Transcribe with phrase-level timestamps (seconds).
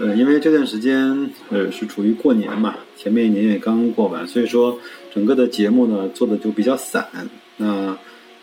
[0.00, 4.78] 呃，因为这段时间呃是处于过年嘛，前面一年也刚过完，所以说
[5.12, 7.06] 整个的节目呢做的就比较散。
[7.58, 7.94] 那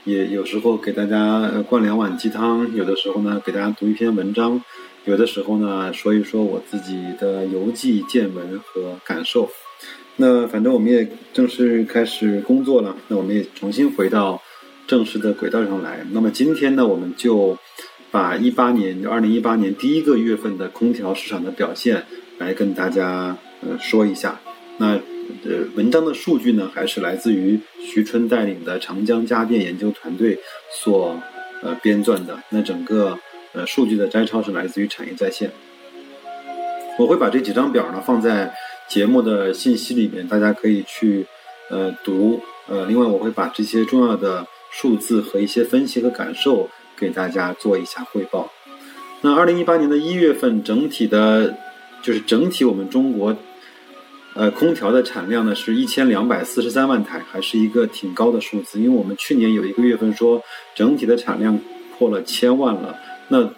[0.03, 4.61] 也有时候给大家灌两碗鸡汤，有的时候呢给大家读一篇文章，
[5.05, 9.49] 有的时候呢说一说我自己的游记见闻和感受。
[10.17, 14.39] 那反正我们也正式开始工作了，那我们也重新回到
[14.85, 16.05] 正式的轨道上来。
[16.11, 17.57] 那么今天呢，我们就。
[18.11, 22.03] 把一八年，就二零一八年第一个月份的空调市场的表现
[22.37, 24.39] 来跟大家呃说一下。
[24.77, 24.93] 那
[25.43, 30.39] 呃文章的数据呢，还是来自于徐春带领的长江家电研究团队
[30.81, 31.21] 所
[31.61, 32.39] 呃编撰的。
[32.49, 33.17] 那整个
[33.53, 35.51] 呃数据的摘抄是来自于产业在线。
[36.97, 38.53] 我会把这几张表呢放在
[38.87, 41.25] 节目的信息里面，大家可以去
[41.69, 42.39] 呃读。
[42.69, 46.69] 呃，另外我会把这些重要的数字和一些分析和感受。
[46.97, 48.51] 给大家做一下汇报。
[49.21, 51.55] 那二零一八年的一月份，整体的，
[52.01, 53.35] 就是整体我们中国，
[54.35, 58.79] 呃，空调的产量呢是一千两百四十三万台，还是一个挺高的数字。
[58.79, 60.43] 因为我们去年有一个月份说
[60.75, 61.59] 整体的产量
[61.97, 62.95] 破了千万了。
[63.29, 63.49] 那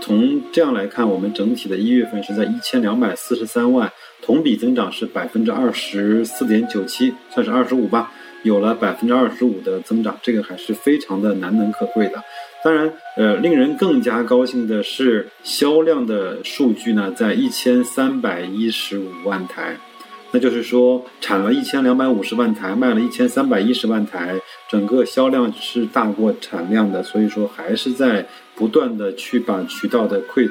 [0.00, 12.22] 从这样来看，我们整体的一月份是在一千两百四十三万，同比增长是百分之二十四点九七，算是二十五吧，有了百分之二十五的增长，这个还是非常的难能可贵的。
[12.68, 19.78] 当然，呃，令人更加高兴的是，销量的数据呢，在一千三百一十五万台，
[20.32, 24.38] 那就是说，产了一千两百五十万台，卖了一千三百一十万台，
[24.70, 30.42] 整个销量是大过产量的，所以说还是在不断的去把渠道的库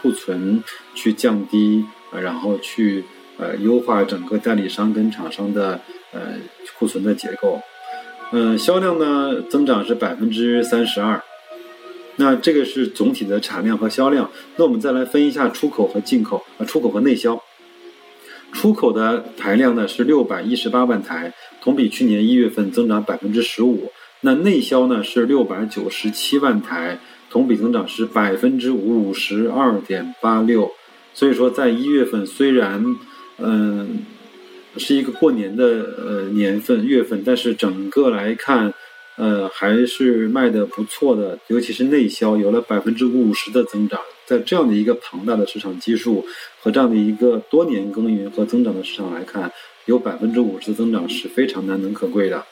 [0.00, 0.64] 库存
[0.94, 3.04] 去降低，呃，然后去
[3.36, 5.78] 呃优化整个代理商跟厂商的
[6.14, 6.20] 呃
[6.78, 7.60] 库存的结构，
[8.32, 11.22] 嗯，销量呢增长是百分之三十二。
[12.18, 14.30] 那这个是总体的产量和销量。
[14.56, 17.42] 那我们再来分一下出口和进口啊，出口和内销。
[18.52, 23.92] 出口的台量呢是六百一十八万台，同比去年一月份增长百分之十五。
[24.22, 30.72] 那内销呢是六百九十七万台，同比增长是百分之五十二点八六。
[31.12, 32.96] 所以说，在一月份虽然
[33.38, 34.04] 嗯
[34.78, 35.64] 是一个过年的
[35.98, 38.72] 呃年份月份，但是整个来看。
[39.16, 46.22] 呃，还是卖的不错的，尤其是内销有了百分之五十的增长，在这样的一个庞大的市场基数
[46.60, 49.50] 和这样的一个多年耕耘和增长的市场来看，
[49.86, 52.44] 有百分之五十的增长是非常难能可贵的。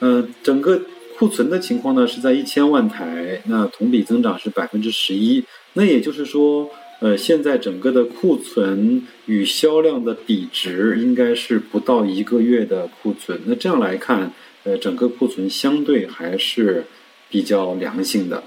[0.00, 0.82] 呃，整个
[1.16, 6.68] 库存的情况呢是在一千万台，那同比增长是百分之十一，那也就是说，
[7.00, 14.30] 呃，现在整个的库存与销量的比值应该是不到一个月的库存，那这样来看。
[14.64, 16.84] 呃，整个库存相对还是
[17.28, 18.44] 比较良性的。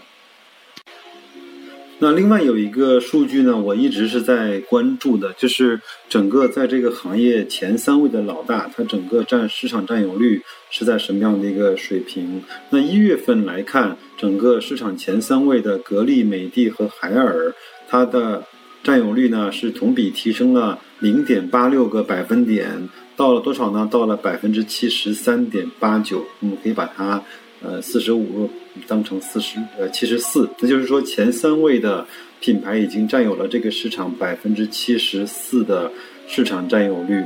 [2.00, 12.44] 那另外有一个数据呢，我一直是在关注的，就是整个在这个行业前三位的老大，它整个占市场占有率是在什么样的一个水平？
[12.70, 17.54] 那一月份来看，整个市场前三位的格力、美的和海尔，
[17.88, 18.44] 它的
[18.86, 22.88] 占有率呢是同比提升了零点八六个百分点。
[23.18, 23.88] 到了多少呢？
[23.90, 27.24] 到了百分之七十三点八九，我们可以把它，
[27.64, 28.50] 呃，四十五
[28.88, 30.50] 当成四十，呃，七十四。
[30.60, 32.06] 那就是说，前三位的
[32.42, 35.90] 品牌已经占有了这个市场百分之七十四的
[36.28, 37.24] 市场占有率。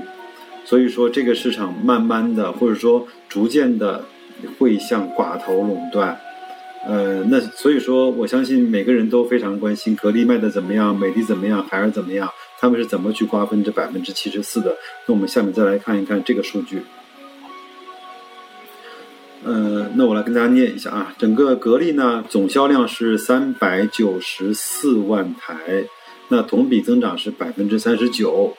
[0.63, 4.05] 所以说，这个市场慢慢的，或者说逐渐的，
[4.59, 6.19] 会向寡头垄断。
[6.88, 12.29] 呃，那所以说，我相信每个人都非常关心格力卖的怎么样，美的怎么样，海尔怎么样。
[12.59, 14.75] 他们是怎么去瓜分这百分之七十四的？
[15.06, 16.81] 那我们下面再来看一看这个数据。
[19.45, 25.86] 呃，那我来跟大家念一下啊，整个格力呢总销量是三百九十四万台，
[26.27, 28.57] 那同比增长是百分之三十九。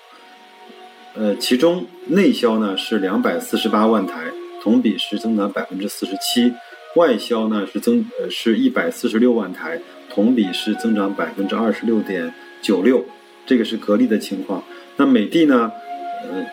[1.15, 4.31] 呃，其中内销呢是两百四十八万台，
[4.62, 6.53] 同比是增长百分之四十七；
[6.97, 13.05] 外销呢是增呃是一百四十六万台，同比是增长百分之二十六点九六。
[13.47, 14.63] 这个是格力的情况，
[14.97, 15.73] 那美的呢？
[16.23, 16.47] 呃，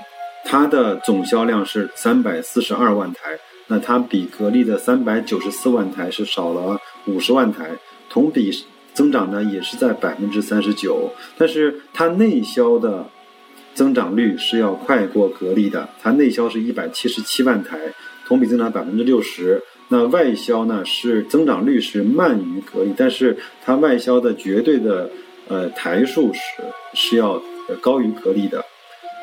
[0.45, 3.37] 它的总销量是三百四十二万台，
[3.67, 7.69] 那它比格力的三百九十四万台是少了五十万台，
[8.09, 8.49] 同比
[8.93, 13.05] 增长呢也是在百分之三十九，但是它内销的
[13.75, 17.77] 增长率是要快过格力的，它内销是一百七十七万台，
[18.27, 19.61] 同比增长百分之六十。
[19.89, 25.09] 那外销呢是增长率是慢于格力，但是它外销的绝对的
[25.47, 26.41] 呃台数是
[26.93, 27.41] 是要
[27.79, 28.63] 高于格力的。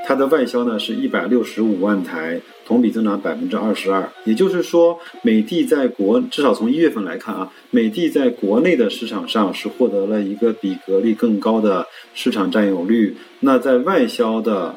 [0.06, 4.06] 它的外销呢是一百六十五万台，同比增长百分之二十二。
[4.24, 13.16] 也就是说，美的在国至少从一月份来看啊，美的在国内的市场上是获得了一个比格力更高的市场占有率。
[13.40, 14.74] 那在外销的，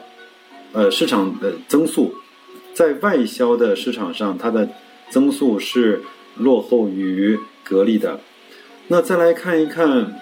[0.71, 2.13] 呃市场的增速，
[2.77, 4.69] 在外销的市场上，它的
[5.09, 6.03] 增速是
[6.38, 8.19] 落后于格力的。
[8.88, 10.21] 那再来看一看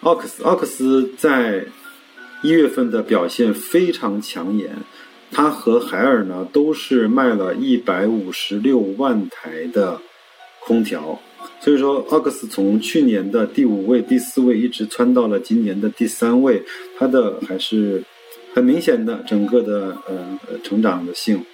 [0.00, 1.64] 奥克斯，奥克斯在。
[2.44, 4.70] 一月份的表现非常抢眼，
[5.30, 10.00] 它和海尔呢都是卖了一百五十六万台的
[10.58, 11.20] 空调，
[11.60, 16.64] 所以说奥克斯从去年的第五位、第四位一直窜到了今年的第三位，
[16.98, 18.02] 它的还是
[18.52, 21.46] 很明显的整个的呃成长的性，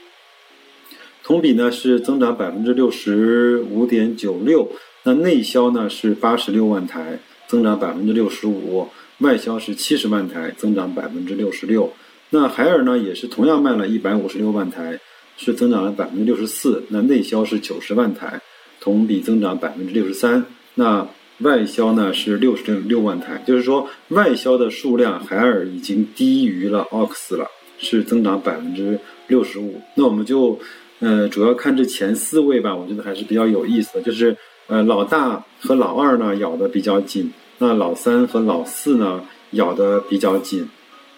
[1.29, 4.67] 同比呢是增长百分之六十五点九六，
[5.03, 8.89] 那内销呢是八十六万台，增长百分之六十五。
[9.19, 11.93] 外销是七十万台，增长百分之六十六。
[12.31, 14.99] 那海尔呢，也是同样卖了一百五十六万台，
[15.37, 16.83] 是增长了百分之六十四。
[16.89, 18.41] 那内销是九十万台，
[18.81, 20.47] 同比增长百分之六十三。
[20.77, 21.07] 那
[21.41, 27.47] 外销呢是六十六万台，就是说外销的数量，海尔已经低于了奥克斯了，
[27.77, 29.79] 是增长百分之六十五。
[29.95, 30.59] 那我们就
[31.01, 34.37] 呃主要看这前四位吧，我觉得还是比较有意思的，就是
[34.67, 37.33] 呃老大和老二呢咬的比较紧。
[37.61, 40.69] 那老三和老四呢，咬得比较紧。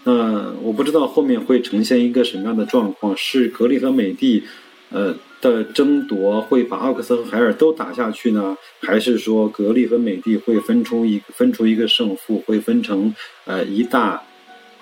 [0.04, 4.42] 那我不知道后面会呈现一个什么样的状况，是格力和美的，
[4.88, 14.22] 呃的争夺会把奥克斯和海尔都打下去呢，还是说格力和美的会分出一分出一个胜负，会分成呃一大，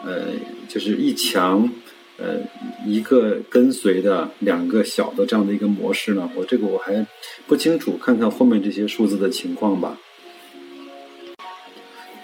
[0.05, 0.27] 呃
[0.69, 1.69] 就是一强，
[2.19, 2.41] 呃
[2.87, 6.29] 一个跟随的两个小的这样的一个模式呢？
[6.35, 7.07] 我这个我还
[7.47, 9.97] 不清楚，看看后面这些数字的情况吧。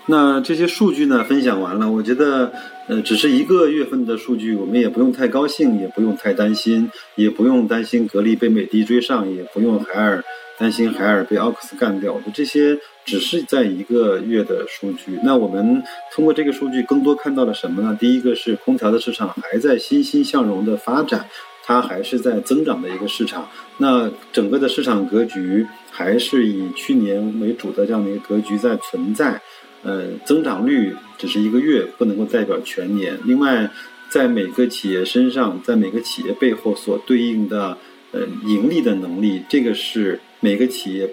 [0.07, 1.25] 那这些数据呢？
[1.25, 2.53] 分享完了，我觉得，
[2.89, 10.23] 呃，只是一个月份的数据，我们也不用太高兴，也不用太担心，也不用担心格力被美的追上，也不用海尔
[10.59, 12.13] 担心海尔被奥克斯干掉。
[12.13, 15.19] 我觉得这些只是在一个月的数据。
[15.23, 17.97] 那我们通过这个数据，更多看到了什么呢？
[18.01, 21.29] 第一个是空调的市场还在欣欣向荣的发展，
[21.63, 23.49] 它还是在增长的一个市场。
[23.79, 29.41] 那整个的市场格局还是以去年为主的这样的一个格局在存在。
[29.83, 33.19] 呃，增长率只是一个月，不能够代表全年。
[33.25, 33.69] 另外，
[34.09, 37.77] 在每个企业身上，在每个企业背后所对应的
[38.13, 41.09] 呃盈利的能力，这个是每个企业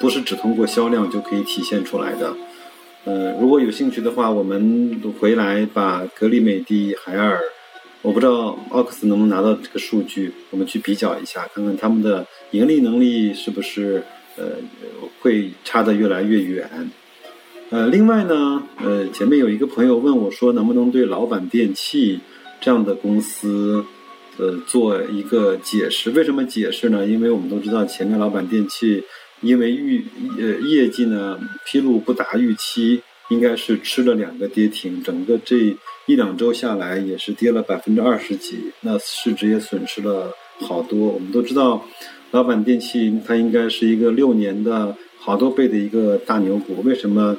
[0.00, 2.34] 不是只通过销量就可以体现出来的。
[3.04, 7.38] 呃，如果有兴趣的话，我们回来把格力、美的、海尔，
[8.02, 14.02] 我不知道奥克斯能不能拿到这个数据，我们去比较一下，看看他们的盈利能力是不是
[14.36, 14.56] 呃
[15.20, 16.68] 会差得越来越远。
[17.70, 22.18] 呃，另外呢，呃，前面有一个朋友问我说，能不能对老板电器
[22.60, 23.84] 这样的公司，
[24.38, 26.10] 呃，做一个解释？
[26.10, 27.06] 为什么解释呢？
[27.06, 29.04] 因为我们都知道，前面老板电器
[29.40, 30.04] 因为预
[30.38, 35.76] 呃业绩呢披露不达预期，应该是吃了两个跌停，整个这
[36.06, 41.08] 一两周下来也是跌了百分之二十几，那市值也损失了好多。
[41.08, 41.86] 我们都知道，
[42.30, 47.36] 老板电器它应该是一个六年的好多倍的一个大牛股，为什么？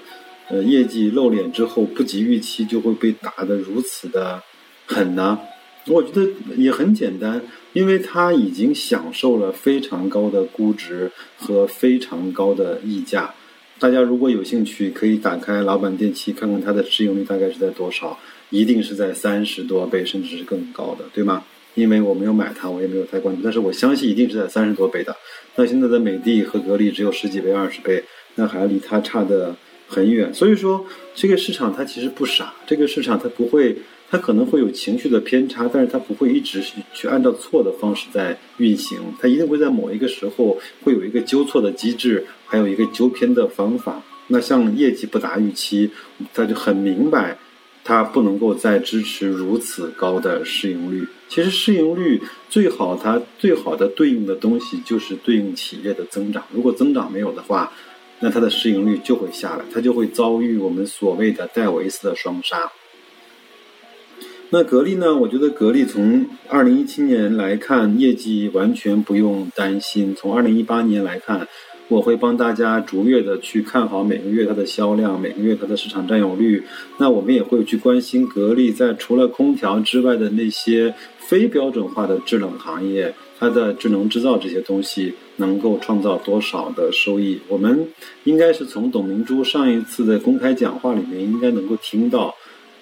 [0.49, 4.43] 呃，业绩露脸之后不及预期，就会被打得如此的
[4.85, 5.39] 狠呢？
[5.87, 7.41] 我觉得也很简单，
[7.73, 13.33] 因为它已经享受了非常高的估值和非常高的溢价。
[13.79, 18.17] 大家如果有兴趣，可以打开老板电器看看它的市盈率大概是在多少，
[18.49, 21.43] 一定是在三十多倍，甚至是更高的，对吗？
[21.75, 25.15] 因为我没有买它，我也没有太关注，但是我相信一定是在三十多倍的。
[25.55, 28.03] 那现在的美的和格力只有十几倍、二十倍，
[28.35, 29.55] 那还离它差的。
[29.85, 33.75] 很远，所以说这个市场它其实不傻，这个市场它不会，
[34.13, 44.03] 它可能会有情绪的偏差，但是它不会一直去按照错的方式在运行，它一定会在某一个时候会有一个纠错的机制，还有一个纠偏的方法。
[44.27, 45.89] 那像业绩不达预期，
[46.31, 47.39] 它就很明白，
[47.83, 51.07] 它不能够再支持如此高的市盈率。
[51.27, 57.73] 其实市盈率最好，它最好的对应的东西就是对应企业的增长，如果增长没有的话。
[58.19, 62.71] 那它的市盈率就会下来，它就会遭遇我们所谓的戴维斯的双杀。
[64.53, 65.17] 那格力呢？
[65.17, 71.47] 我觉得格力从二零一七年来看，业绩完全不用担心；从二零一八年来看，
[71.87, 76.63] 我会帮大家逐月的去看好每个月它的销量，每个月它的市场占有率。
[76.99, 87.39] 那我们也会去关心格力在除了空调之外的那些非标准化的制冷行业，它的智能制造这些东西能够创造多少的收益。
[87.47, 87.87] 我们
[88.25, 92.35] 应该是从董明珠上一次的公开讲话里面应该能够听到，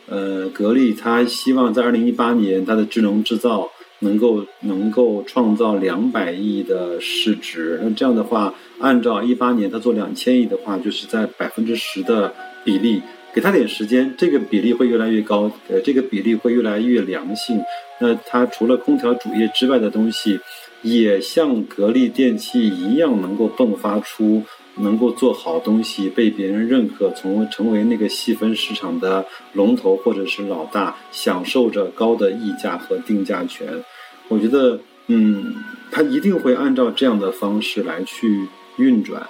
[0.08, 3.70] 呃，格力它希望在二零一八年它的智能制造。
[4.04, 13.00] 能够能够创造两百亿的市值，那这样的话，按照一八年他做两千亿的话，就是在百分之十的比例，
[13.32, 17.62] 给他点时间，这个比例会越来越高，呃，这个比例会越来越良性。
[18.00, 20.40] 那它除了空调主业之外的东西，
[20.82, 24.42] 也像格力电器一样，能够迸发出。
[24.76, 33.84] 能够做好东西，被别人认可，从成为那个细分市场的龙头或者是老大，享受着高的溢价和定价权。
[34.30, 35.56] 我觉得，嗯，
[35.92, 38.48] 他一定会按照这样的方式来去
[38.78, 39.28] 运转，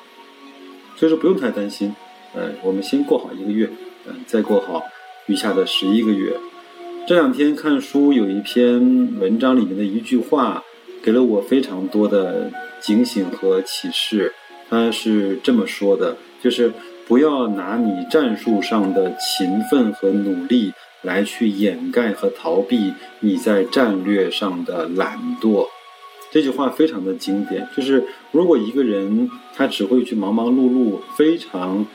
[0.96, 1.96] 所以说不用太担心。
[2.34, 3.68] 呃，我们先过好一个月，
[4.08, 4.84] 嗯，再过好
[5.26, 6.38] 余下的十一个月。
[7.08, 8.80] 这两天看书有一篇
[9.20, 10.64] 文章里面的一句话，
[11.02, 14.34] 给了我非常多的警醒和启示。
[14.72, 16.72] 他是这么说的，就是
[17.06, 25.68] 不要拿你战术上的勤奋和努力来去掩盖和逃避你在战略上的懒惰。
[26.32, 31.86] 这句话非常的经典，就是如果一个人他只会去忙忙碌碌，非常，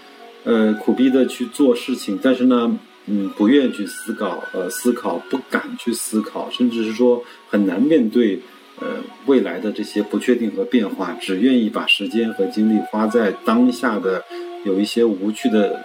[0.45, 8.39] 呃苦逼的去做事情，但是呢，嗯，不愿意去思考，呃，思考不敢去思考，甚至是说很难面对。
[8.79, 8.89] 呃，
[9.25, 14.23] 未来的这些不确定和变化，只愿意把时间和精力花在当下的
[14.65, 15.83] 有一些无趣的、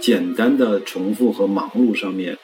[0.00, 2.38] 简单的重复和忙碌上面，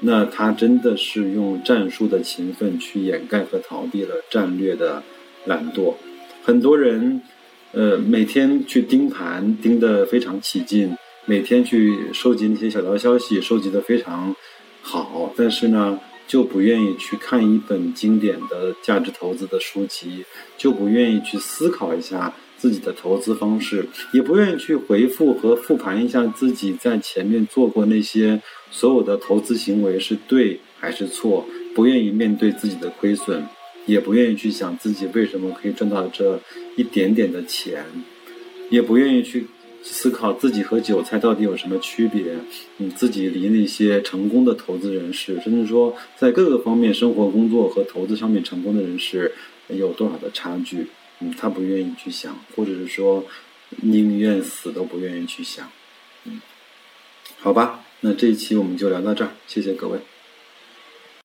[0.00, 5.02] 那他真的是用战术的勤奋去掩盖和逃避了战略的
[5.44, 5.92] 懒惰。
[6.42, 7.20] 很多人，
[7.72, 10.96] 呃，每天去盯盘盯得非常起劲，
[11.26, 14.34] 每天去收集那些小道消息，收集得非常
[14.80, 16.00] 好，但是呢。
[16.26, 20.24] 就不愿意去看一本经典的价值投资的书籍，
[20.56, 28.40] 就不愿意去思考一下自己的投资方式，也不愿意去回复和复盘一下自己在前面做过那些
[28.70, 33.46] 所有的投资行为是对还是错，不愿意面对自己的亏损，
[33.86, 36.40] 也不愿意去想自己为什么可以赚到这
[36.76, 37.84] 一点点的钱，
[38.70, 39.46] 也不愿意去
[39.86, 42.34] 思考自己和韭菜到底有什么区别？
[42.78, 49.32] 你自己离那些成功的投资人士，甚至说在各个方面生活、工作和投资上面成功的人士，
[49.68, 50.88] 有多少的差距？
[51.20, 53.24] 嗯，他不愿意去想，或者是说
[53.82, 55.70] 宁愿死都不愿意去想。
[56.24, 56.40] 嗯，
[57.38, 59.98] 好吧，那这一期我们就聊到这儿，谢谢各位。